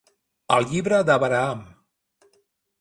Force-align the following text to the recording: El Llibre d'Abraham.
El 0.55 0.65
Llibre 0.71 1.03
d'Abraham. 1.11 1.63